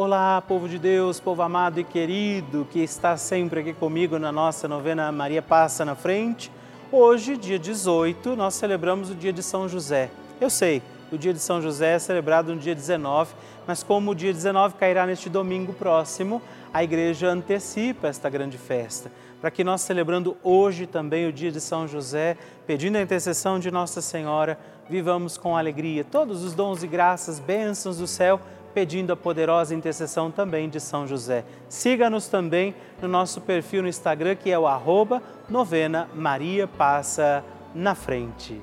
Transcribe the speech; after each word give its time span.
Olá, 0.00 0.40
povo 0.40 0.68
de 0.68 0.78
Deus, 0.78 1.18
povo 1.18 1.42
amado 1.42 1.80
e 1.80 1.82
querido, 1.82 2.64
que 2.70 2.78
está 2.78 3.16
sempre 3.16 3.58
aqui 3.58 3.72
comigo 3.72 4.16
na 4.16 4.30
nossa 4.30 4.68
novena 4.68 5.10
Maria 5.10 5.42
Passa 5.42 5.84
na 5.84 5.96
Frente. 5.96 6.52
Hoje, 6.92 7.36
dia 7.36 7.58
18, 7.58 8.36
nós 8.36 8.54
celebramos 8.54 9.10
o 9.10 9.14
dia 9.16 9.32
de 9.32 9.42
São 9.42 9.68
José. 9.68 10.08
Eu 10.40 10.50
sei, 10.50 10.84
o 11.10 11.18
dia 11.18 11.34
de 11.34 11.40
São 11.40 11.60
José 11.60 11.94
é 11.94 11.98
celebrado 11.98 12.54
no 12.54 12.60
dia 12.60 12.76
19, 12.76 13.34
mas 13.66 13.82
como 13.82 14.12
o 14.12 14.14
dia 14.14 14.32
19 14.32 14.76
cairá 14.76 15.04
neste 15.04 15.28
domingo 15.28 15.72
próximo, 15.72 16.40
a 16.72 16.84
igreja 16.84 17.28
antecipa 17.30 18.06
esta 18.06 18.30
grande 18.30 18.56
festa, 18.56 19.10
para 19.40 19.50
que 19.50 19.64
nós 19.64 19.80
celebrando 19.80 20.36
hoje 20.44 20.86
também 20.86 21.26
o 21.26 21.32
dia 21.32 21.50
de 21.50 21.60
São 21.60 21.88
José, 21.88 22.36
pedindo 22.68 22.98
a 22.98 23.02
intercessão 23.02 23.58
de 23.58 23.68
Nossa 23.68 24.00
Senhora, 24.00 24.60
vivamos 24.88 25.36
com 25.36 25.56
alegria 25.56 26.04
todos 26.04 26.44
os 26.44 26.54
dons 26.54 26.84
e 26.84 26.86
graças, 26.86 27.40
bênçãos 27.40 27.98
do 27.98 28.06
céu, 28.06 28.40
pedindo 28.78 29.12
a 29.12 29.16
poderosa 29.16 29.74
intercessão 29.74 30.30
também 30.30 30.68
de 30.68 30.78
São 30.78 31.04
José. 31.04 31.44
Siga-nos 31.68 32.28
também 32.28 32.76
no 33.02 33.08
nosso 33.08 33.40
perfil 33.40 33.82
no 33.82 33.88
Instagram, 33.88 34.36
que 34.36 34.52
é 34.52 34.56
o 34.56 34.68
arroba 34.68 35.20
novena 35.48 36.08
Maria 36.14 36.68
Passa 36.68 37.44
na 37.74 37.96
Frente. 37.96 38.62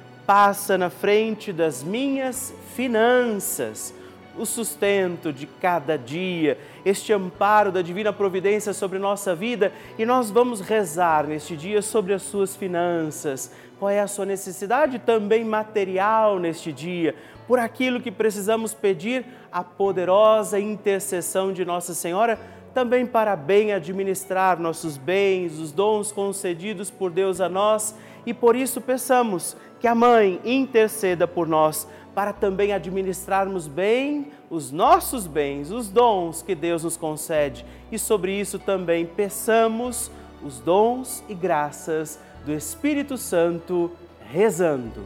passa 0.33 0.77
na 0.77 0.89
frente 0.89 1.51
das 1.51 1.83
minhas 1.83 2.55
finanças, 2.73 3.93
o 4.37 4.45
sustento 4.45 5.33
de 5.33 5.45
cada 5.45 5.97
dia, 5.97 6.57
este 6.85 7.11
amparo 7.11 7.69
da 7.69 7.81
divina 7.81 8.13
providência 8.13 8.71
sobre 8.71 8.97
nossa 8.97 9.35
vida 9.35 9.73
e 9.99 10.05
nós 10.05 10.31
vamos 10.31 10.61
rezar 10.61 11.27
neste 11.27 11.57
dia 11.57 11.81
sobre 11.81 12.13
as 12.13 12.21
suas 12.21 12.55
finanças. 12.55 13.51
Qual 13.77 13.91
é 13.91 13.99
a 13.99 14.07
sua 14.07 14.25
necessidade 14.25 14.99
também 14.99 15.43
material 15.43 16.39
neste 16.39 16.71
dia? 16.71 17.13
Por 17.45 17.59
aquilo 17.59 17.99
que 17.99 18.09
precisamos 18.09 18.73
pedir 18.73 19.25
a 19.51 19.65
poderosa 19.65 20.57
intercessão 20.57 21.51
de 21.51 21.65
Nossa 21.65 21.93
Senhora 21.93 22.39
também 22.73 23.05
para 23.05 23.35
bem 23.35 23.73
administrar 23.73 24.59
nossos 24.59 24.97
bens, 24.97 25.59
os 25.59 25.71
dons 25.71 26.11
concedidos 26.11 26.89
por 26.89 27.11
Deus 27.11 27.41
a 27.41 27.49
nós 27.49 27.95
e 28.25 28.33
por 28.33 28.55
isso 28.55 28.79
peçamos 28.79 29.55
que 29.79 29.87
a 29.87 29.95
Mãe 29.95 30.39
interceda 30.45 31.27
por 31.27 31.47
nós 31.47 31.87
para 32.13 32.33
também 32.33 32.73
administrarmos 32.73 33.67
bem 33.67 34.31
os 34.49 34.71
nossos 34.71 35.25
bens, 35.25 35.71
os 35.71 35.89
dons 35.89 36.41
que 36.41 36.53
Deus 36.53 36.83
nos 36.83 36.97
concede. 36.97 37.65
E 37.91 37.97
sobre 37.97 38.37
isso 38.37 38.59
também 38.59 39.05
peçamos 39.05 40.11
os 40.43 40.59
dons 40.59 41.23
e 41.29 41.33
graças 41.33 42.19
do 42.45 42.53
Espírito 42.53 43.17
Santo, 43.17 43.91
rezando. 44.29 45.05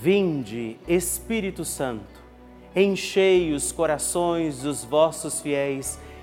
Vinde, 0.00 0.78
Espírito 0.88 1.62
Santo, 1.62 2.20
enchei 2.74 3.52
os 3.52 3.70
corações 3.70 4.62
dos 4.62 4.82
vossos 4.82 5.40
fiéis 5.40 5.98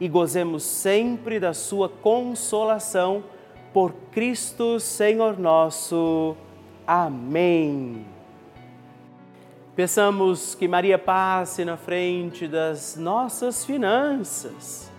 e 0.00 0.08
gozemos 0.08 0.62
sempre 0.62 1.38
da 1.38 1.54
sua 1.54 1.88
consolação 1.88 3.24
por 3.72 3.92
Cristo 4.10 4.78
Senhor 4.78 5.38
nosso. 5.38 6.36
Amém. 6.86 8.04
Peçamos 9.74 10.54
que 10.54 10.68
Maria 10.68 10.98
passe 10.98 11.64
na 11.64 11.76
frente 11.76 12.46
das 12.46 12.96
nossas 12.96 13.64
finanças. 13.64 14.92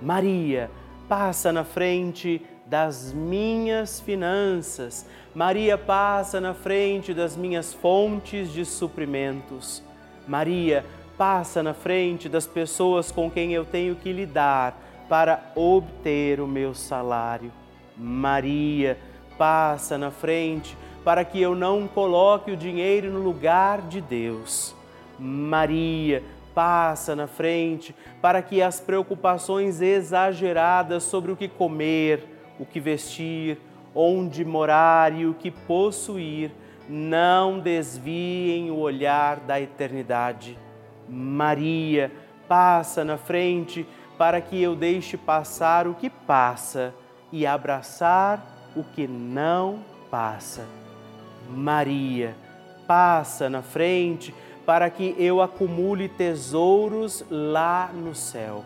Maria, 0.00 0.70
passa 1.08 1.52
na 1.52 1.64
frente 1.64 2.40
das 2.64 3.12
minhas 3.12 4.00
finanças. 4.00 5.06
Maria, 5.34 5.76
passa 5.76 6.40
na 6.40 6.54
frente 6.54 7.12
das 7.12 7.36
minhas 7.36 7.74
fontes 7.74 8.52
de 8.52 8.64
suprimentos. 8.64 9.82
Maria, 10.26 10.84
passa 10.84 11.01
na 11.62 11.72
frente 11.72 12.28
das 12.28 12.48
pessoas 12.48 13.12
com 13.12 13.30
quem 13.30 13.52
eu 13.52 13.64
tenho 13.64 13.94
que 13.94 14.12
lidar 14.12 14.76
para 15.08 15.52
obter 15.54 16.40
o 16.40 16.48
meu 16.48 16.74
salário. 16.74 17.52
Maria, 17.96 18.98
passa 19.38 19.96
na 19.96 20.10
frente 20.10 20.76
para 21.04 21.24
que 21.24 21.40
eu 21.40 21.54
não 21.54 21.86
coloque 21.86 22.50
o 22.50 22.56
dinheiro 22.56 23.08
no 23.12 23.20
lugar 23.20 23.82
de 23.82 24.00
Deus. 24.00 24.74
Maria, 25.16 26.24
passa 26.52 27.14
na 27.14 27.28
frente 27.28 27.94
para 28.20 28.42
que 28.42 28.60
as 28.60 28.80
preocupações 28.80 29.80
exageradas 29.80 31.04
sobre 31.04 31.30
o 31.30 31.36
que 31.36 31.46
comer, 31.46 32.24
o 32.58 32.66
que 32.66 32.80
vestir, 32.80 33.58
onde 33.94 34.44
morar 34.44 35.16
e 35.16 35.24
o 35.24 35.34
que 35.34 35.52
possuir 35.52 36.50
não 36.88 37.60
desviem 37.60 38.72
o 38.72 38.78
olhar 38.78 39.38
da 39.38 39.60
eternidade. 39.60 40.58
Maria, 41.12 42.10
passa 42.48 43.04
na 43.04 43.18
frente 43.18 43.86
para 44.16 44.40
que 44.40 44.60
eu 44.62 44.74
deixe 44.74 45.18
passar 45.18 45.86
o 45.86 45.94
que 45.94 46.08
passa 46.08 46.94
e 47.30 47.46
abraçar 47.46 48.42
o 48.74 48.82
que 48.82 49.06
não 49.06 49.80
passa. 50.10 50.64
Maria, 51.50 52.34
passa 52.86 53.50
na 53.50 53.60
frente 53.60 54.34
para 54.64 54.88
que 54.88 55.14
eu 55.18 55.42
acumule 55.42 56.08
tesouros 56.08 57.22
lá 57.30 57.90
no 57.92 58.14
céu. 58.14 58.64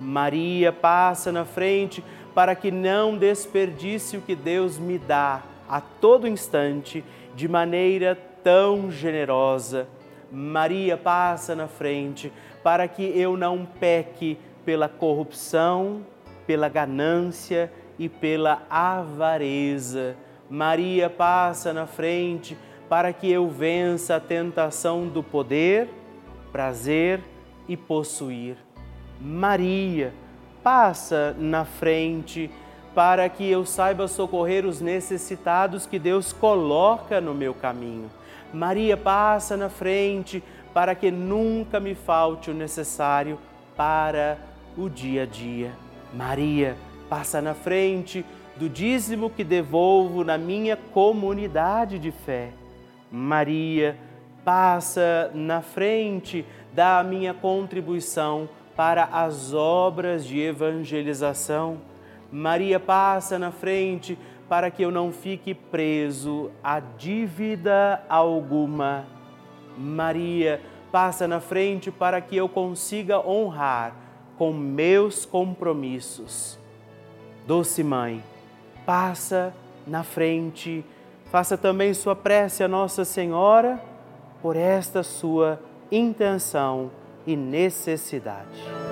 Maria 0.00 0.72
passa 0.72 1.32
na 1.32 1.44
frente 1.44 2.04
para 2.32 2.54
que 2.54 2.70
não 2.70 3.16
desperdice 3.16 4.16
o 4.16 4.20
que 4.20 4.36
Deus 4.36 4.78
me 4.78 4.98
dá 4.98 5.42
a 5.68 5.80
todo 5.80 6.28
instante 6.28 7.04
de 7.34 7.48
maneira 7.48 8.16
tão 8.42 8.90
generosa. 8.90 9.88
Maria 10.32 10.96
passa 10.96 11.54
na 11.54 11.68
frente 11.68 12.32
para 12.62 12.88
que 12.88 13.02
eu 13.02 13.36
não 13.36 13.66
peque 13.66 14.38
pela 14.64 14.88
corrupção, 14.88 16.00
pela 16.46 16.68
ganância 16.68 17.70
e 17.98 18.08
pela 18.08 18.62
avareza. 18.70 20.16
Maria 20.48 21.10
passa 21.10 21.72
na 21.72 21.86
frente 21.86 22.56
para 22.88 23.12
que 23.12 23.30
eu 23.30 23.48
vença 23.48 24.16
a 24.16 24.20
tentação 24.20 25.06
do 25.06 25.22
poder, 25.22 25.88
prazer 26.50 27.20
e 27.68 27.76
possuir. 27.76 28.56
Maria 29.20 30.12
passa 30.62 31.34
na 31.38 31.64
frente 31.64 32.50
para 32.94 33.28
que 33.28 33.48
eu 33.50 33.64
saiba 33.64 34.08
socorrer 34.08 34.66
os 34.66 34.80
necessitados 34.80 35.86
que 35.86 35.98
Deus 35.98 36.32
coloca 36.32 37.20
no 37.20 37.34
meu 37.34 37.54
caminho. 37.54 38.10
Maria 38.52 38.96
passa 38.96 39.56
na 39.56 39.68
frente 39.68 40.42
para 40.74 40.94
que 40.94 41.10
nunca 41.10 41.80
me 41.80 41.94
falte 41.94 42.50
o 42.50 42.54
necessário 42.54 43.38
para 43.76 44.38
o 44.76 44.88
dia 44.88 45.22
a 45.22 45.26
dia. 45.26 45.72
Maria 46.12 46.76
passa 47.08 47.40
na 47.40 47.54
frente 47.54 48.24
do 48.56 48.68
dízimo 48.68 49.30
que 49.30 49.44
devolvo 49.44 50.24
na 50.24 50.36
minha 50.36 50.76
comunidade 50.76 51.98
de 51.98 52.10
fé. 52.10 52.50
Maria 53.10 53.96
passa 54.44 55.30
na 55.34 55.62
frente 55.62 56.44
da 56.72 57.02
minha 57.02 57.32
contribuição 57.32 58.48
para 58.76 59.04
as 59.04 59.52
obras 59.52 60.24
de 60.24 60.40
evangelização. 60.40 61.78
Maria 62.30 62.80
passa 62.80 63.38
na 63.38 63.50
frente 63.50 64.18
para 64.52 64.70
que 64.70 64.82
eu 64.82 64.90
não 64.90 65.10
fique 65.10 65.54
preso 65.54 66.50
a 66.62 66.78
dívida 66.78 68.04
alguma. 68.06 69.06
Maria 69.78 70.60
passa 70.92 71.26
na 71.26 71.40
frente 71.40 71.90
para 71.90 72.20
que 72.20 72.36
eu 72.36 72.46
consiga 72.50 73.26
honrar 73.26 73.96
com 74.36 74.52
meus 74.52 75.24
compromissos. 75.24 76.58
Doce 77.46 77.82
Mãe, 77.82 78.22
passa 78.84 79.54
na 79.86 80.02
frente, 80.02 80.84
faça 81.30 81.56
também 81.56 81.94
sua 81.94 82.14
prece 82.14 82.62
a 82.62 82.68
Nossa 82.68 83.06
Senhora 83.06 83.82
por 84.42 84.54
esta 84.54 85.02
sua 85.02 85.58
intenção 85.90 86.90
e 87.26 87.34
necessidade. 87.34 88.91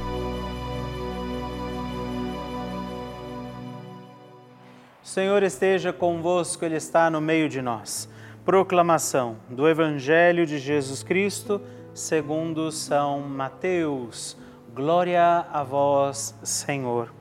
Senhor 5.11 5.43
esteja 5.43 5.91
convosco, 5.91 6.63
Ele 6.63 6.77
está 6.77 7.09
no 7.09 7.19
meio 7.19 7.49
de 7.49 7.61
nós. 7.61 8.09
Proclamação 8.45 9.35
do 9.49 9.67
Evangelho 9.67 10.45
de 10.45 10.57
Jesus 10.57 11.03
Cristo, 11.03 11.61
segundo 11.93 12.71
São 12.71 13.19
Mateus. 13.19 14.37
Glória 14.73 15.45
a 15.51 15.63
vós, 15.63 16.33
Senhor. 16.41 17.13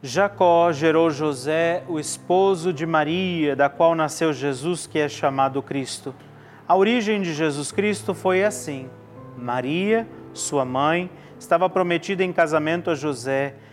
Jacó 0.00 0.70
gerou 0.70 1.10
José, 1.10 1.82
o 1.88 1.98
esposo 1.98 2.72
de 2.72 2.86
Maria, 2.86 3.56
da 3.56 3.68
qual 3.68 3.96
nasceu 3.96 4.32
Jesus, 4.32 4.86
que 4.86 5.00
é 5.00 5.08
chamado 5.08 5.60
Cristo. 5.60 6.14
A 6.68 6.76
origem 6.76 7.20
de 7.20 7.34
Jesus 7.34 7.72
Cristo 7.72 8.14
foi 8.14 8.44
assim: 8.44 8.88
Maria, 9.36 10.06
sua 10.32 10.64
mãe, 10.64 11.10
estava 11.36 11.68
prometida 11.68 12.22
em 12.22 12.32
casamento 12.32 12.92
a 12.92 12.94
José 12.94 13.56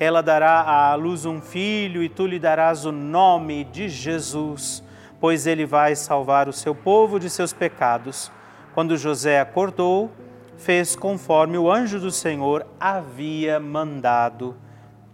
ela 0.00 0.22
dará 0.22 0.62
à 0.62 0.94
luz 0.94 1.24
um 1.24 1.40
filho 1.40 2.02
e 2.02 2.08
tu 2.08 2.26
lhe 2.26 2.38
darás 2.38 2.84
o 2.84 2.92
nome 2.92 3.64
de 3.64 3.88
Jesus, 3.88 4.82
pois 5.20 5.46
ele 5.46 5.66
vai 5.66 5.96
salvar 5.96 6.48
o 6.48 6.52
seu 6.52 6.74
povo 6.74 7.18
de 7.18 7.28
seus 7.28 7.52
pecados. 7.52 8.30
Quando 8.74 8.96
José 8.96 9.40
acordou, 9.40 10.10
fez 10.56 10.94
conforme 10.94 11.58
o 11.58 11.70
anjo 11.70 11.98
do 11.98 12.12
Senhor 12.12 12.64
havia 12.78 13.58
mandado. 13.58 14.56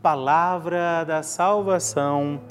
Palavra 0.03 1.03
da 1.05 1.23
salvação, 1.23 2.43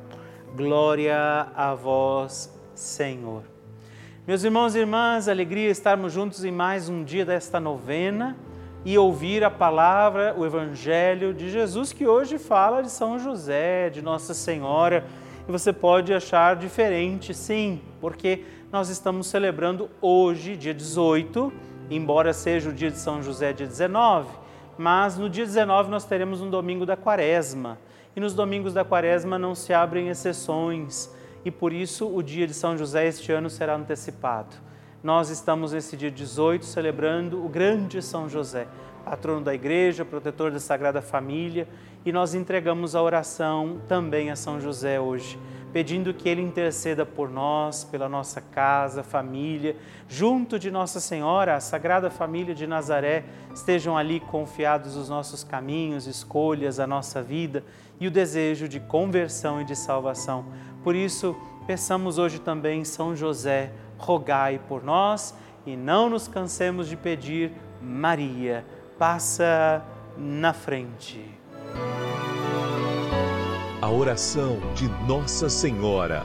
glória 0.56 1.48
a 1.56 1.76
vós, 1.76 2.52
Senhor. 2.74 3.44
Meus 4.26 4.44
irmãos 4.44 4.74
e 4.74 4.80
irmãs, 4.80 5.28
alegria 5.28 5.70
estarmos 5.70 6.14
juntos 6.14 6.44
em 6.44 6.52
mais 6.52 6.90
um 6.90 7.04
dia 7.04 7.26
desta 7.26 7.60
novena 7.60 8.36
e 8.86 8.98
ouvir 8.98 9.44
a 9.44 9.50
palavra, 9.50 10.36
o 10.38 10.46
Evangelho 10.46 11.34
de 11.34 11.50
Jesus, 11.50 11.94
que 11.94 12.06
hoje 12.06 12.38
fala 12.38 12.82
de 12.82 12.92
São 12.92 13.18
José, 13.18 13.90
de 13.90 14.02
Nossa 14.02 14.34
Senhora. 14.34 15.06
E 15.48 15.52
você 15.52 15.72
pode 15.72 16.14
achar 16.14 16.56
diferente, 16.56 17.34
sim, 17.34 17.82
porque 18.02 18.44
nós 18.72 18.90
estamos 18.90 19.28
celebrando 19.28 19.90
hoje, 20.02 20.58
dia 20.58 20.74
18, 20.74 21.52
embora 21.90 22.34
seja 22.34 22.70
o 22.70 22.74
dia 22.74 22.92
de 22.92 22.98
São 22.98 23.22
José, 23.22 23.54
dia 23.54 23.68
19, 23.68 24.30
mas 24.78 25.18
no 25.18 25.30
dia 25.30 25.46
19 25.46 25.90
nós 25.90 26.06
teremos 26.06 26.42
um 26.42 26.50
domingo 26.50 26.86
da 26.86 26.98
quaresma. 26.98 27.78
E 28.16 28.20
nos 28.20 28.34
domingos 28.34 28.74
da 28.74 28.84
quaresma 28.84 29.40
não 29.40 29.56
se 29.56 29.74
abrem 29.74 30.10
exceções, 30.10 31.10
e 31.46 31.52
por 31.52 31.72
isso 31.74 32.08
o 32.14 32.22
dia 32.22 32.46
de 32.46 32.54
São 32.54 32.78
José 32.78 33.08
este 33.08 33.32
ano 33.32 33.50
será 33.50 33.76
antecipado. 33.76 34.56
Nós 35.04 35.30
estamos 35.30 35.74
nesse 35.74 35.98
dia 35.98 36.10
18 36.10 36.64
celebrando 36.64 37.46
o 37.46 37.50
grande 37.50 38.02
São 38.02 38.30
José, 38.30 38.70
patrono 39.04 39.42
da 39.42 39.54
igreja, 39.54 40.06
protetor 40.06 40.50
da 40.50 40.62
Sagrada 40.62 41.02
Família, 41.02 41.68
e 42.06 42.12
nós 42.14 42.34
entregamos 42.34 42.96
a 42.96 43.02
oração 43.02 43.82
também 43.86 44.32
a 44.32 44.38
São 44.38 44.62
José 44.62 45.02
hoje, 45.02 45.38
pedindo 45.74 46.14
que 46.14 46.30
ele 46.30 46.42
interceda 46.42 47.06
por 47.06 47.30
nós, 47.30 47.84
pela 47.84 48.08
nossa 48.08 48.40
casa, 48.40 49.04
família, 49.04 49.76
junto 50.08 50.58
de 50.58 50.72
Nossa 50.72 51.02
Senhora, 51.02 51.58
a 51.58 51.60
Sagrada 51.60 52.10
Família 52.10 52.56
de 52.56 52.66
Nazaré, 52.66 53.26
estejam 53.54 53.98
ali 53.98 54.22
confiados 54.22 54.96
os 54.96 55.10
nossos 55.10 55.44
caminhos, 55.44 56.08
escolhas, 56.08 56.80
a 56.80 56.88
nossa 56.88 57.22
vida 57.22 57.62
e 58.00 58.08
o 58.08 58.12
desejo 58.12 58.70
de 58.70 58.80
conversão 58.80 59.60
e 59.60 59.66
de 59.66 59.76
salvação. 59.76 60.46
Por 60.82 60.96
isso, 60.96 61.36
peçamos 61.68 62.18
hoje 62.18 62.40
também 62.40 62.86
São 62.86 63.14
José, 63.14 63.74
rogai 64.04 64.60
por 64.68 64.84
nós 64.84 65.34
e 65.66 65.76
não 65.78 66.10
nos 66.10 66.28
cansemos 66.28 66.90
de 66.90 66.98
pedir, 66.98 67.52
Maria, 67.82 68.66
passa 69.00 69.84
na 70.18 70.54
frente. 70.54 71.26
A 73.82 73.90
oração 73.90 74.60
de 74.76 74.88
Nossa 75.08 75.50
Senhora. 75.50 76.24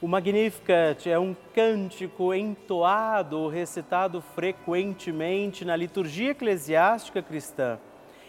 O 0.00 0.06
Magnificat 0.06 1.06
é 1.10 1.18
um 1.18 1.34
cântico 1.54 2.32
entoado, 2.32 3.48
recitado 3.48 4.22
frequentemente 4.22 5.64
na 5.64 5.74
liturgia 5.74 6.30
eclesiástica 6.30 7.20
cristã. 7.20 7.78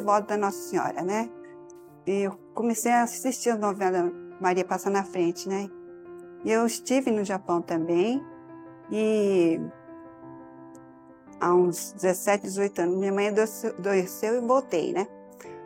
Devoto 0.00 0.28
da 0.28 0.36
Nossa 0.36 0.58
Senhora, 0.58 1.02
né? 1.02 1.30
Eu 2.06 2.32
comecei 2.54 2.90
a 2.90 3.02
assistir 3.02 3.50
a 3.50 3.56
novela 3.56 4.10
Maria 4.40 4.64
Passa 4.64 4.88
na 4.88 5.04
Frente, 5.04 5.48
né? 5.48 5.68
E 6.44 6.50
eu 6.50 6.66
estive 6.66 7.10
no 7.10 7.22
Japão 7.22 7.60
também 7.60 8.24
e 8.90 9.60
há 11.38 11.54
uns 11.54 11.92
17, 11.92 12.44
18 12.44 12.82
anos, 12.82 12.96
minha 12.96 13.12
mãe 13.12 13.28
adoeceu 13.28 14.36
e 14.36 14.40
voltei, 14.40 14.92
né? 14.92 15.06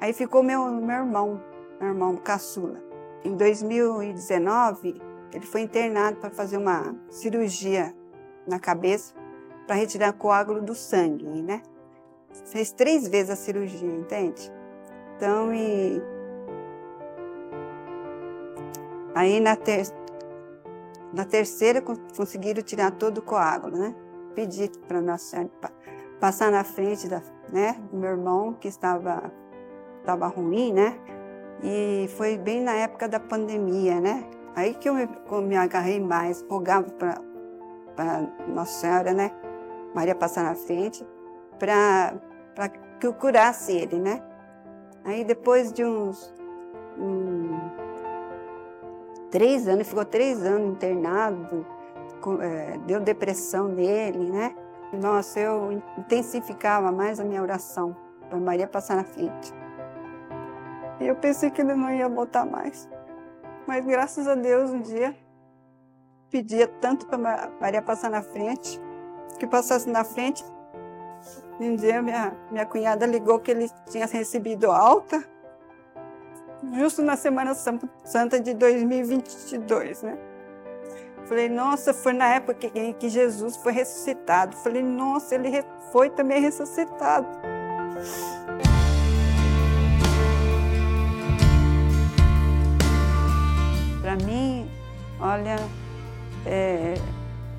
Aí 0.01 0.13
ficou 0.13 0.43
meu, 0.43 0.71
meu 0.71 0.97
irmão, 0.97 1.41
meu 1.81 1.89
irmão 1.89 2.17
caçula. 2.17 2.83
Em 3.25 3.37
2019, 3.37 5.01
ele 5.33 5.47
foi 5.47 5.63
internado 5.63 6.19
para 6.19 6.31
fazer 6.31 6.59
uma 6.59 6.95
cirurgia 7.09 7.95
na 8.47 8.59
cabeça 8.59 9.15
para 9.67 9.77
retirar 9.77 10.13
coágulo 10.13 10.61
do 10.61 10.75
sangue, 10.75 11.25
né? 11.25 11.63
Fez 12.47 12.73
três 12.73 13.09
vezes 13.09 13.31
a 13.31 13.37
cirurgia, 13.37 13.91
entende? 13.91 14.53
Então, 15.17 15.55
e 15.55 16.03
Aí 19.15 19.39
na, 19.39 19.55
ter... 19.55 19.87
na 21.13 21.25
terceira 21.25 21.81
conseguiram 21.81 22.63
tirar 22.63 22.91
todo 22.91 23.19
o 23.19 23.23
coágulo, 23.23 23.79
né? 23.79 23.95
Pedi 24.35 24.69
para 24.89 25.01
passar 26.19 26.51
na 26.51 26.65
frente 26.65 27.09
da, 27.09 27.23
né, 27.53 27.77
do 27.93 27.97
meu 27.97 28.11
irmão 28.11 28.55
que 28.55 28.67
estava, 28.67 29.33
estava 30.01 30.27
ruim, 30.27 30.73
né? 30.73 30.99
E 31.63 32.09
foi 32.17 32.37
bem 32.37 32.61
na 32.61 32.73
época 32.73 33.09
da 33.09 33.21
pandemia, 33.21 34.01
né? 34.01 34.29
Aí 34.57 34.75
que 34.75 34.89
eu 34.89 34.95
me, 34.95 35.09
eu 35.31 35.43
me 35.43 35.57
agarrei 35.57 36.01
mais, 36.01 36.45
rogava 36.51 36.91
para 36.91 38.29
Nossa 38.49 38.81
Senhora, 38.81 39.13
né? 39.13 39.31
Maria 39.95 40.15
passar 40.15 40.43
na 40.43 40.57
frente, 40.57 41.07
para 41.59 42.19
que 43.01 43.07
eu 43.07 43.15
curasse 43.15 43.73
ele, 43.73 43.99
né? 43.99 44.23
Aí 45.05 45.25
depois 45.25 45.73
de 45.73 45.85
uns 45.85 46.35
um, 46.99 47.59
três 49.31 49.67
anos, 49.69 49.89
ficou 49.89 50.05
três 50.05 50.45
anos 50.45 50.71
internado, 50.71 51.67
com, 52.21 52.41
é, 52.41 52.79
deu 52.87 53.01
depressão 53.01 53.69
nele, 53.69 54.31
né? 54.31 54.55
Nossa, 54.93 55.41
eu 55.41 55.83
intensificava 55.99 56.93
mais 56.93 57.19
a 57.19 57.25
minha 57.25 57.43
oração 57.43 57.97
para 58.29 58.39
Maria 58.39 58.67
passar 58.67 58.97
na 58.97 59.05
frente. 59.05 59.53
E 61.01 61.07
eu 61.07 61.17
pensei 61.17 61.51
que 61.51 61.61
ele 61.61 61.75
não 61.75 61.91
ia 61.91 62.09
voltar 62.09 62.47
mais. 62.47 62.89
Mas 63.67 63.85
graças 63.85 64.29
a 64.29 64.35
Deus, 64.35 64.71
um 64.71 64.81
dia, 64.81 65.17
pedia 66.31 66.67
tanto 66.67 67.07
para 67.07 67.51
Maria 67.61 67.83
passar 67.83 68.11
na 68.11 68.23
frente, 68.23 68.81
que 69.39 69.47
passasse 69.47 69.89
na 69.89 70.05
frente. 70.05 70.45
Um 71.61 71.77
dia 71.77 72.03
minha, 72.03 72.33
minha 72.51 72.67
cunhada 72.67 73.07
ligou 73.07 73.39
que 73.39 73.51
ele 73.51 73.71
tinha 73.89 74.07
recebido 74.07 74.71
alta, 74.71 75.25
justo 76.73 77.03
na 77.03 77.17
Semana 77.17 77.55
Santa 77.55 78.41
de 78.41 78.55
2022, 78.55 80.03
né? 80.03 80.19
Falei, 81.27 81.49
nossa, 81.49 81.95
foi 81.95 82.13
na 82.13 82.35
época 82.35 82.55
que, 82.55 82.93
que 82.95 83.09
Jesus 83.09 83.57
foi 83.57 83.73
ressuscitado. 83.73 84.57
Falei, 84.57 84.83
nossa, 84.83 85.35
ele 85.35 85.65
foi 85.91 86.11
também 86.11 86.41
ressuscitado. 86.41 87.27
Para 94.03 94.17
mim, 94.17 94.71
olha, 95.19 95.57
é, 96.45 96.95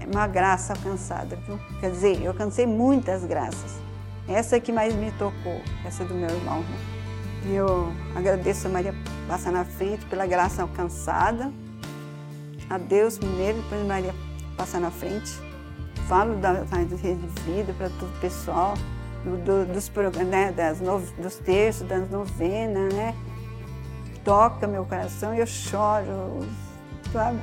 é 0.06 0.16
uma 0.16 0.28
graça 0.28 0.74
alcançada, 0.74 1.36
viu? 1.48 1.60
Quer 1.80 1.92
dizer, 1.92 2.22
eu 2.22 2.32
alcancei 2.32 2.66
muitas 2.66 3.26
graças. 3.26 3.80
Essa 4.28 4.60
que 4.60 4.72
mais 4.72 4.94
me 4.94 5.12
tocou, 5.14 5.62
essa 5.86 6.04
do 6.06 6.14
meu 6.14 6.30
irmão. 6.30 6.60
Né? 6.60 7.56
Eu 7.56 7.92
agradeço 8.16 8.68
a 8.68 8.70
Maria 8.70 8.94
passar 9.28 9.52
na 9.52 9.66
frente 9.66 10.06
pela 10.06 10.26
graça 10.26 10.62
alcançada 10.62 11.52
a 12.70 12.78
Deus 12.78 13.18
primeiro, 13.18 13.62
depois 13.62 13.86
Maria 13.86 14.14
passar 14.58 14.80
na 14.80 14.92
frente. 14.92 15.32
Falo 16.08 16.36
da, 16.36 16.54
da 16.54 16.78
rede 16.78 17.16
de 17.16 17.42
vida 17.42 17.74
para 17.74 17.90
todo 17.90 18.10
o 18.16 18.20
pessoal, 18.20 18.76
do, 19.24 19.38
do, 19.38 19.74
dos, 19.74 19.92
né, 20.28 20.52
das 20.52 20.80
no, 20.80 21.00
dos 21.00 21.36
terços, 21.38 21.88
das 21.88 22.10
novenas, 22.10 22.94
né? 22.94 23.16
Toca 24.24 24.68
meu 24.68 24.86
coração 24.86 25.34
e 25.34 25.40
eu 25.40 25.48
choro, 25.48 26.40
sabe? 27.12 27.40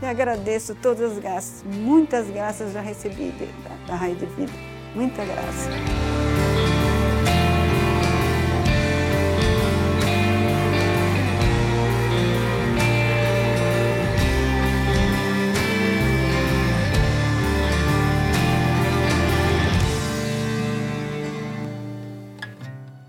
E 0.00 0.04
agradeço 0.04 0.74
todas 0.74 1.12
as 1.12 1.18
graças, 1.18 1.62
muitas 1.62 2.28
graças 2.28 2.72
já 2.72 2.82
recebi 2.82 3.32
da, 3.64 3.86
da 3.86 3.94
Raio 3.96 4.14
de 4.14 4.26
Vida, 4.26 4.52
muita 4.94 5.24
graça. 5.24 5.70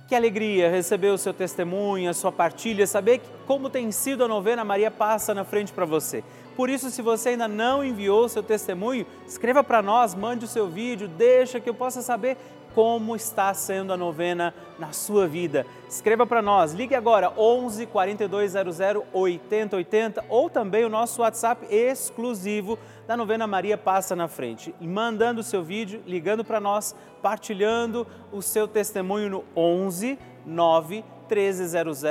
Que 0.08 0.16
alegria 0.16 0.72
receber 0.72 1.10
o 1.10 1.18
seu 1.18 1.34
testemunho, 1.34 2.10
a 2.10 2.14
sua 2.14 2.32
partilha, 2.32 2.88
saber 2.88 3.22
como 3.46 3.70
tem 3.70 3.92
sido 3.92 4.24
a 4.24 4.28
novena 4.28 4.64
Maria 4.64 4.90
passa 4.90 5.34
na 5.34 5.44
frente 5.44 5.74
para 5.74 5.84
você. 5.84 6.24
Por 6.58 6.72
isso, 6.72 6.90
se 6.90 7.04
você 7.04 7.30
ainda 7.30 7.48
não 7.48 7.84
enviou 7.84 8.28
seu 8.28 8.42
testemunho, 8.42 9.06
escreva 9.28 9.64
para 9.64 9.80
nós, 9.80 10.16
mande 10.16 10.44
o 10.44 10.48
seu 10.48 10.68
vídeo, 10.68 11.08
deixa 11.08 11.60
que 11.60 11.70
eu 11.70 11.74
possa 11.74 12.02
saber 12.02 12.36
como 12.74 13.16
está 13.16 13.54
sendo 13.54 13.94
a 13.94 13.98
novena 13.98 14.56
na 14.80 14.92
sua 14.92 15.28
vida. 15.28 15.68
Escreva 15.88 16.26
para 16.26 16.42
nós, 16.42 16.74
ligue 16.74 16.96
agora 16.96 17.32
11 17.38 17.86
4200 17.86 18.80
8080 19.14 20.26
ou 20.30 20.50
também 20.50 20.84
o 20.84 20.90
nosso 20.90 21.22
WhatsApp 21.22 21.68
exclusivo 21.70 22.80
da 23.06 23.16
novena 23.16 23.46
Maria 23.46 23.78
Passa 23.78 24.16
na 24.16 24.28
Frente. 24.28 24.74
Mandando 24.82 25.42
o 25.42 25.44
seu 25.44 25.64
vídeo, 25.64 26.02
ligando 26.08 26.44
para 26.44 26.60
nós, 26.60 26.96
partilhando 27.22 28.08
o 28.32 28.42
seu 28.42 28.68
testemunho 28.68 29.30
no 29.30 29.44
11 29.56 30.18
9 30.44 31.06
1300 31.30 32.02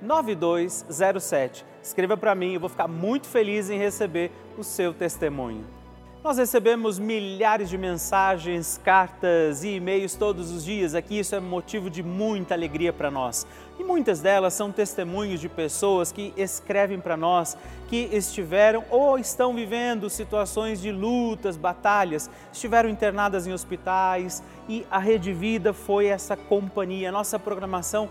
9207. 0.00 1.69
Escreva 1.82 2.16
para 2.16 2.34
mim, 2.34 2.54
eu 2.54 2.60
vou 2.60 2.68
ficar 2.68 2.88
muito 2.88 3.26
feliz 3.26 3.70
em 3.70 3.78
receber 3.78 4.30
o 4.58 4.62
seu 4.62 4.92
testemunho. 4.92 5.64
Nós 6.22 6.36
recebemos 6.36 6.98
milhares 6.98 7.70
de 7.70 7.78
mensagens, 7.78 8.78
cartas 8.84 9.64
e 9.64 9.76
e-mails 9.76 10.14
todos 10.14 10.50
os 10.50 10.62
dias 10.62 10.94
aqui, 10.94 11.18
isso 11.18 11.34
é 11.34 11.40
motivo 11.40 11.88
de 11.88 12.02
muita 12.02 12.52
alegria 12.52 12.92
para 12.92 13.10
nós. 13.10 13.46
E 13.78 13.82
muitas 13.82 14.20
delas 14.20 14.52
são 14.52 14.70
testemunhos 14.70 15.40
de 15.40 15.48
pessoas 15.48 16.12
que 16.12 16.34
escrevem 16.36 17.00
para 17.00 17.16
nós 17.16 17.56
que 17.88 18.10
estiveram 18.12 18.84
ou 18.90 19.18
estão 19.18 19.54
vivendo 19.54 20.10
situações 20.10 20.82
de 20.82 20.92
lutas, 20.92 21.56
batalhas, 21.56 22.28
estiveram 22.52 22.90
internadas 22.90 23.46
em 23.46 23.54
hospitais 23.54 24.42
e 24.68 24.86
a 24.90 24.98
Rede 24.98 25.32
Vida 25.32 25.72
foi 25.72 26.08
essa 26.08 26.36
companhia, 26.36 27.10
nossa 27.10 27.38
programação 27.38 28.10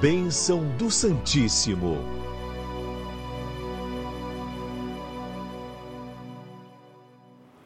Bênção 0.00 0.64
do 0.76 0.90
Santíssimo. 0.90 1.96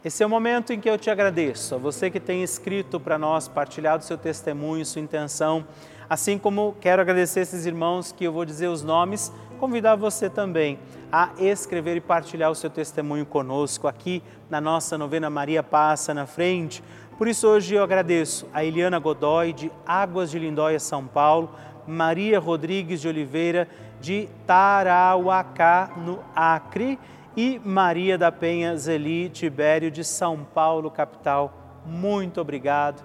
Esse 0.03 0.23
é 0.23 0.27
o 0.27 0.31
momento 0.31 0.73
em 0.73 0.81
que 0.81 0.89
eu 0.89 0.97
te 0.97 1.11
agradeço, 1.11 1.75
a 1.75 1.79
você 1.79 2.11
que 2.11 2.19
tem 2.19 2.43
escrito 2.43 2.99
para 2.99 3.19
nós, 3.19 3.49
partilhado 3.49 4.03
seu 4.03 4.17
testemunho, 4.17 4.87
sua 4.87 5.03
intenção, 5.03 5.67
assim 6.11 6.37
como 6.37 6.75
quero 6.81 7.01
agradecer 7.01 7.39
esses 7.39 7.65
irmãos 7.65 8.11
que 8.11 8.25
eu 8.25 8.33
vou 8.33 8.45
dizer 8.45 8.67
os 8.67 8.83
nomes, 8.83 9.33
convidar 9.61 9.95
você 9.95 10.29
também 10.29 10.77
a 11.13 11.31
escrever 11.39 11.97
e 11.97 12.01
partilhar 12.01 12.51
o 12.51 12.55
seu 12.55 12.69
testemunho 12.69 13.25
conosco 13.25 13.87
aqui 13.87 14.21
na 14.51 14.61
nossa 14.61 14.99
novena 14.99 15.31
Maria 15.31 15.63
Passa 15.63 16.13
na 16.13 16.27
Frente. 16.27 16.83
Por 17.17 17.29
isso 17.29 17.47
hoje 17.47 17.77
eu 17.77 17.85
agradeço 17.85 18.49
a 18.53 18.65
Eliana 18.65 18.99
Godoy 18.99 19.53
de 19.53 19.71
Águas 19.87 20.33
de 20.33 20.39
Lindóia, 20.41 20.81
São 20.81 21.07
Paulo, 21.07 21.51
Maria 21.87 22.41
Rodrigues 22.41 23.01
de 23.01 23.07
Oliveira 23.07 23.69
de 24.01 24.29
Tarauacá, 24.47 25.93
no 25.97 26.19
Acre, 26.35 26.99
e 27.37 27.61
Maria 27.65 28.19
da 28.19 28.33
Penha 28.33 28.77
Zeli 28.77 29.29
Tibério 29.29 29.91
de 29.91 30.03
São 30.03 30.45
Paulo, 30.55 30.91
capital. 30.91 31.83
Muito 31.87 32.41
obrigado. 32.41 33.05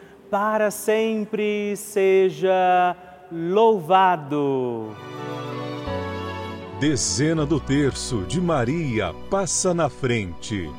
para 0.31 0.71
sempre 0.71 1.75
seja 1.75 2.95
louvado. 3.29 4.95
Dezena 6.79 7.45
do 7.45 7.59
terço 7.59 8.21
de 8.21 8.39
Maria 8.39 9.13
passa 9.29 9.73
na 9.73 9.89
frente. 9.89 10.71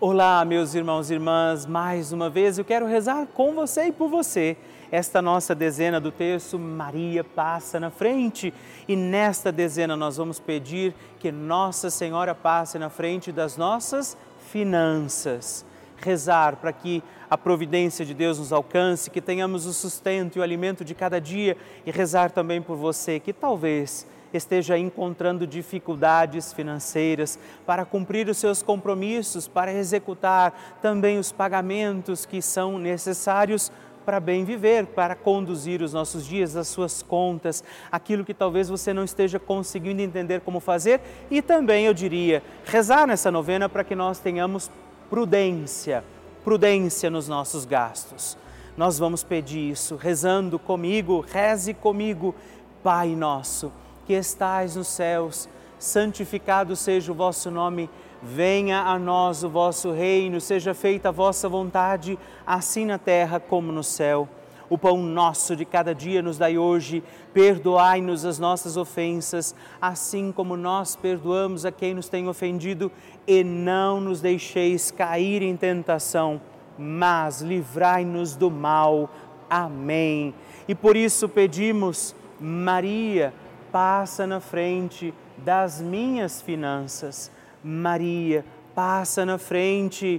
Olá, 0.00 0.42
meus 0.46 0.74
irmãos 0.74 1.10
e 1.10 1.14
irmãs, 1.14 1.66
mais 1.66 2.12
uma 2.12 2.30
vez 2.30 2.56
eu 2.56 2.64
quero 2.64 2.86
rezar 2.86 3.26
com 3.34 3.52
você 3.52 3.88
e 3.88 3.92
por 3.92 4.08
você. 4.08 4.56
Esta 4.90 5.20
nossa 5.20 5.54
dezena 5.54 6.00
do 6.00 6.10
terço, 6.10 6.58
Maria 6.58 7.22
passa 7.22 7.78
na 7.78 7.90
frente. 7.90 8.54
E 8.88 8.96
nesta 8.96 9.52
dezena 9.52 9.98
nós 9.98 10.16
vamos 10.16 10.40
pedir 10.40 10.94
que 11.18 11.30
Nossa 11.30 11.90
Senhora 11.90 12.34
passe 12.34 12.78
na 12.78 12.88
frente 12.88 13.30
das 13.30 13.58
nossas 13.58 14.16
finanças 14.50 15.70
rezar 16.02 16.56
para 16.56 16.72
que 16.72 17.02
a 17.30 17.38
providência 17.38 18.04
de 18.04 18.12
Deus 18.12 18.38
nos 18.38 18.52
alcance, 18.52 19.10
que 19.10 19.20
tenhamos 19.20 19.64
o 19.66 19.72
sustento 19.72 20.36
e 20.36 20.40
o 20.40 20.42
alimento 20.42 20.84
de 20.84 20.94
cada 20.94 21.20
dia 21.20 21.56
e 21.86 21.90
rezar 21.90 22.30
também 22.30 22.60
por 22.60 22.76
você 22.76 23.18
que 23.18 23.32
talvez 23.32 24.06
esteja 24.32 24.78
encontrando 24.78 25.46
dificuldades 25.46 26.52
financeiras 26.52 27.38
para 27.66 27.84
cumprir 27.84 28.28
os 28.28 28.38
seus 28.38 28.62
compromissos, 28.62 29.46
para 29.46 29.72
executar 29.72 30.78
também 30.80 31.18
os 31.18 31.30
pagamentos 31.30 32.24
que 32.24 32.40
são 32.40 32.78
necessários 32.78 33.70
para 34.04 34.18
bem 34.18 34.44
viver, 34.44 34.86
para 34.86 35.14
conduzir 35.14 35.80
os 35.80 35.92
nossos 35.92 36.26
dias, 36.26 36.56
as 36.56 36.68
suas 36.68 37.02
contas, 37.02 37.62
aquilo 37.90 38.24
que 38.24 38.34
talvez 38.34 38.68
você 38.68 38.92
não 38.92 39.04
esteja 39.04 39.38
conseguindo 39.38 40.02
entender 40.02 40.40
como 40.40 40.60
fazer. 40.60 41.00
E 41.30 41.40
também, 41.40 41.86
eu 41.86 41.94
diria, 41.94 42.42
rezar 42.64 43.06
nessa 43.06 43.30
novena 43.30 43.68
para 43.68 43.84
que 43.84 43.94
nós 43.94 44.18
tenhamos 44.18 44.70
prudência, 45.12 46.02
prudência 46.42 47.10
nos 47.10 47.28
nossos 47.28 47.66
gastos. 47.66 48.34
Nós 48.78 48.98
vamos 48.98 49.22
pedir 49.22 49.70
isso 49.70 49.94
rezando 49.94 50.58
comigo, 50.58 51.20
reze 51.20 51.74
comigo, 51.74 52.34
Pai 52.82 53.14
nosso, 53.14 53.70
que 54.06 54.14
estais 54.14 54.74
nos 54.74 54.88
céus, 54.88 55.50
santificado 55.78 56.74
seja 56.74 57.12
o 57.12 57.14
vosso 57.14 57.50
nome, 57.50 57.90
venha 58.22 58.80
a 58.80 58.98
nós 58.98 59.44
o 59.44 59.50
vosso 59.50 59.92
reino, 59.92 60.40
seja 60.40 60.72
feita 60.72 61.10
a 61.10 61.12
vossa 61.12 61.46
vontade, 61.46 62.18
assim 62.46 62.86
na 62.86 62.96
terra 62.96 63.38
como 63.38 63.70
no 63.70 63.84
céu. 63.84 64.26
O 64.72 64.78
pão 64.78 65.02
nosso 65.02 65.54
de 65.54 65.66
cada 65.66 65.94
dia 65.94 66.22
nos 66.22 66.38
dai 66.38 66.56
hoje, 66.56 67.04
perdoai-nos 67.34 68.24
as 68.24 68.38
nossas 68.38 68.78
ofensas, 68.78 69.54
assim 69.78 70.32
como 70.32 70.56
nós 70.56 70.96
perdoamos 70.96 71.66
a 71.66 71.70
quem 71.70 71.92
nos 71.92 72.08
tem 72.08 72.26
ofendido, 72.26 72.90
e 73.26 73.44
não 73.44 74.00
nos 74.00 74.22
deixeis 74.22 74.90
cair 74.90 75.42
em 75.42 75.58
tentação, 75.58 76.40
mas 76.78 77.42
livrai-nos 77.42 78.34
do 78.34 78.50
mal. 78.50 79.10
Amém. 79.50 80.34
E 80.66 80.74
por 80.74 80.96
isso 80.96 81.28
pedimos, 81.28 82.16
Maria, 82.40 83.34
passa 83.70 84.26
na 84.26 84.40
frente 84.40 85.12
das 85.36 85.82
minhas 85.82 86.40
finanças. 86.40 87.30
Maria, 87.62 88.42
passa 88.74 89.26
na 89.26 89.36
frente 89.36 90.18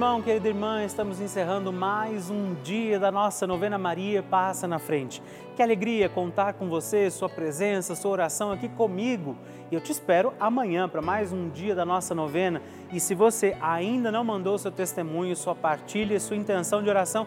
Irmão, 0.00 0.22
querida 0.22 0.48
irmã, 0.48 0.82
estamos 0.82 1.20
encerrando 1.20 1.70
mais 1.70 2.30
um 2.30 2.54
dia 2.62 2.98
da 2.98 3.12
nossa 3.12 3.46
novena 3.46 3.76
Maria 3.76 4.22
Passa 4.22 4.66
na 4.66 4.78
Frente. 4.78 5.22
Que 5.54 5.62
alegria 5.62 6.08
contar 6.08 6.54
com 6.54 6.70
você, 6.70 7.10
sua 7.10 7.28
presença, 7.28 7.94
sua 7.94 8.10
oração 8.10 8.50
aqui 8.50 8.66
comigo. 8.66 9.36
E 9.70 9.74
eu 9.74 9.80
te 9.80 9.92
espero 9.92 10.32
amanhã 10.40 10.88
para 10.88 11.02
mais 11.02 11.34
um 11.34 11.50
dia 11.50 11.74
da 11.74 11.84
nossa 11.84 12.14
novena. 12.14 12.62
E 12.90 12.98
se 12.98 13.14
você 13.14 13.54
ainda 13.60 14.10
não 14.10 14.24
mandou 14.24 14.56
seu 14.56 14.72
testemunho, 14.72 15.36
sua 15.36 15.54
partilha, 15.54 16.18
sua 16.18 16.34
intenção 16.34 16.82
de 16.82 16.88
oração, 16.88 17.26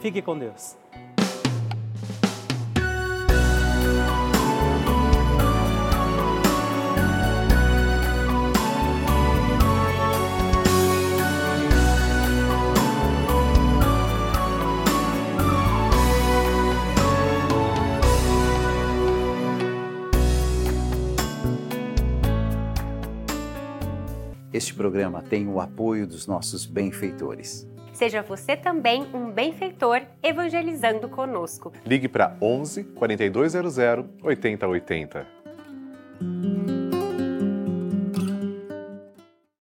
Fique 0.00 0.22
com 0.22 0.38
Deus. 0.38 0.76
Este 24.50 24.74
programa 24.74 25.22
tem 25.22 25.46
o 25.46 25.60
apoio 25.60 26.06
dos 26.06 26.26
nossos 26.26 26.64
benfeitores. 26.64 27.68
Seja 28.00 28.22
você 28.22 28.56
também 28.56 29.06
um 29.12 29.30
benfeitor 29.30 30.00
evangelizando 30.22 31.06
conosco. 31.06 31.70
Ligue 31.84 32.08
para 32.08 32.34
11 32.40 32.84
4200 32.84 33.76
8080. 34.22 35.26